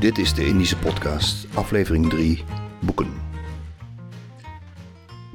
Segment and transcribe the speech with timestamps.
[0.00, 2.44] Dit is de Indische Podcast, aflevering 3,
[2.80, 3.12] Boeken.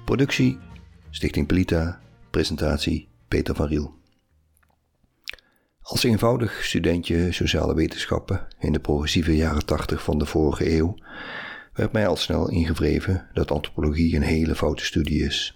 [0.06, 0.58] Productie,
[1.10, 3.94] Stichting Pelita, presentatie Peter van Riel.
[5.82, 10.98] Als eenvoudig studentje sociale wetenschappen in de progressieve jaren 80 van de vorige eeuw
[11.74, 15.56] werd mij al snel ingevreven dat antropologie een hele foute studie is.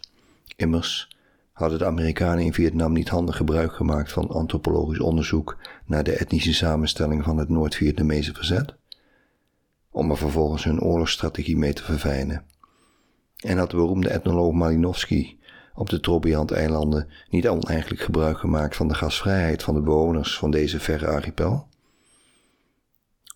[0.55, 1.17] Immers
[1.51, 6.53] hadden de Amerikanen in Vietnam niet handig gebruik gemaakt van antropologisch onderzoek naar de etnische
[6.53, 8.75] samenstelling van het Noord-Vietnamese verzet,
[9.95, 12.45] om er vervolgens hun oorlogsstrategie mee te verfijnen.
[13.35, 15.39] En had de beroemde etnoloog Malinowski
[15.73, 20.79] op de Trobriand-eilanden niet oneigenlijk gebruik gemaakt van de gasvrijheid van de bewoners van deze
[20.79, 21.67] verre archipel?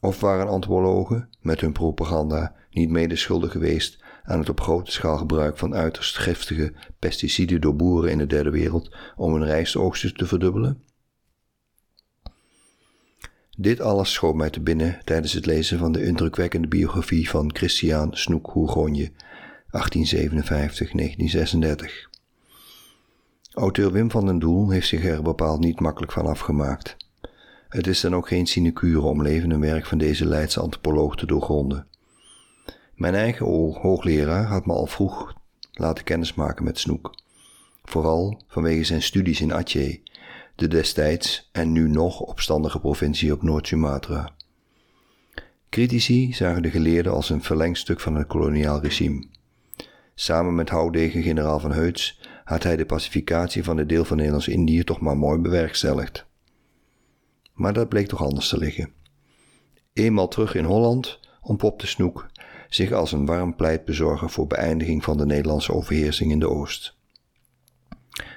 [0.02, 5.18] Of waren antropologen met hun propaganda niet mede schuldig geweest aan het op grote schaal
[5.18, 10.26] gebruik van uiterst giftige pesticiden door boeren in de derde wereld om hun rijstoogsten te
[10.26, 10.84] verdubbelen?
[13.62, 18.16] Dit alles schoot mij te binnen tijdens het lezen van de indrukwekkende biografie van Christian
[18.18, 19.12] Snoek Hoegonje, 1857-1936.
[23.54, 26.98] Auteur Wim van den Doel heeft zich er bepaald niet makkelijk van afgemaakt.
[27.70, 31.26] Het is dan ook geen sinecure om leven en werk van deze Leidse antropoloog te
[31.26, 31.88] doorgronden.
[32.96, 33.46] Mijn eigen
[33.82, 35.34] hoogleraar had me al vroeg
[35.72, 37.16] laten kennismaken met Snoek.
[37.84, 39.98] Vooral vanwege zijn studies in Aceh,
[40.60, 44.36] de destijds en nu nog opstandige provincie op Noord-Sumatra.
[45.70, 49.28] Critici zagen de geleerden als een verlengstuk van het koloniaal regime.
[50.16, 54.84] Samen met houdegen generaal van Heuts had hij de pacificatie van het deel van Nederlands-Indië
[54.84, 56.26] toch maar mooi bewerkstelligd.
[57.54, 58.92] Maar dat bleek toch anders te liggen.
[59.94, 62.28] Eenmaal terug in Holland ontpopte Snoek
[62.70, 66.98] zich als een warm pleitbezorger voor beëindiging van de Nederlandse overheersing in de Oost.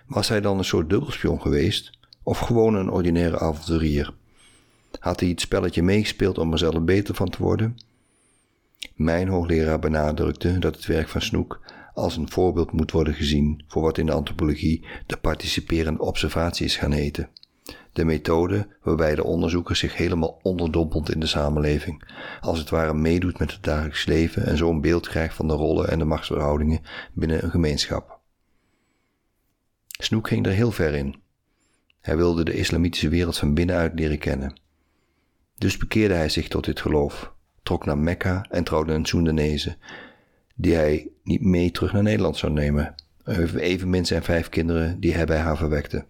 [0.07, 4.15] Was hij dan een soort dubbelspion geweest, of gewoon een ordinaire avonturier?
[4.99, 7.77] Had hij het spelletje meegespeeld om er zelf beter van te worden?
[8.95, 11.61] Mijn hoogleraar benadrukte dat het werk van Snoek
[11.95, 16.77] als een voorbeeld moet worden gezien voor wat in de antropologie de participerende observatie is
[16.77, 17.29] gaan heten.
[17.93, 22.03] De methode waarbij de onderzoeker zich helemaal onderdompelt in de samenleving,
[22.41, 25.55] als het ware meedoet met het dagelijks leven en zo een beeld krijgt van de
[25.55, 26.81] rollen en de machtsverhoudingen
[27.13, 28.19] binnen een gemeenschap.
[29.87, 31.22] Snoek ging er heel ver in.
[32.03, 34.61] Hij wilde de islamitische wereld van binnenuit leren kennen.
[35.59, 37.33] Dus bekeerde hij zich tot dit geloof,
[37.63, 39.77] trok naar Mekka en trouwde een Soendanese,
[40.55, 42.95] die hij niet mee terug naar Nederland zou nemen,
[43.57, 46.05] evenmin zijn vijf kinderen die hij bij haar verwekte.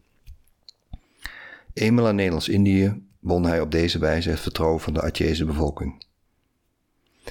[1.73, 6.05] Eenmaal in Nederlands-Indië won hij op deze wijze het vertrouwen van de Atjeze bevolking.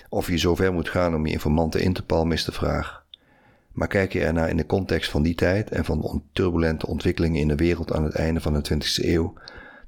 [0.09, 3.00] Of je zover moet gaan om je informanten in te palmen is de vraag.
[3.71, 7.41] Maar kijk je ernaar in de context van die tijd en van de turbulente ontwikkelingen
[7.41, 9.33] in de wereld aan het einde van de 20e eeuw,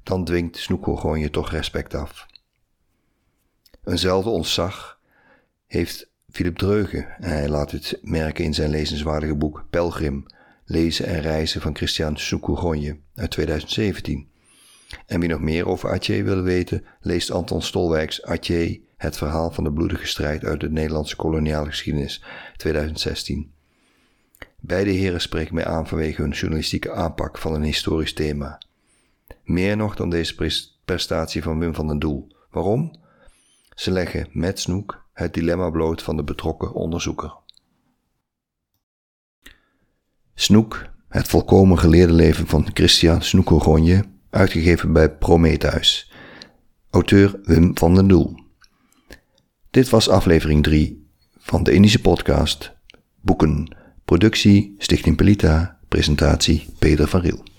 [0.02, 2.26] dan dwingt Snoeko gewoon je toch respect af.
[3.84, 4.98] Eenzelfde ontzag
[5.66, 10.26] heeft Philip Dreugen en hij laat het merken in zijn lezenswaardige boek Pelgrim,
[10.64, 14.28] Lezen en Reizen van Christian Soukouronje uit 2017.
[15.06, 19.64] En wie nog meer over Atje wil weten, leest Anton Stolwijks Atje, het verhaal van
[19.64, 22.24] de bloedige strijd uit de Nederlandse koloniale geschiedenis
[22.56, 23.53] 2016.
[24.66, 28.60] Beide heren spreken mij aan vanwege hun journalistieke aanpak van een historisch thema.
[29.42, 32.36] Meer nog dan deze prestatie van Wim van den Doel.
[32.50, 32.96] Waarom?
[33.74, 37.34] Ze leggen met Snoek het dilemma bloot van de betrokken onderzoeker.
[40.34, 46.12] Snoek, het volkomen geleerde leven van Christian Snoekoronje, uitgegeven bij Prometheus.
[46.90, 48.34] Auteur Wim van den Doel.
[49.70, 51.08] Dit was aflevering 3
[51.38, 52.72] van de Indische podcast
[53.20, 53.82] Boeken.
[54.04, 55.78] Productie Stichting Pelita.
[55.88, 57.53] Presentatie Peter van Riel.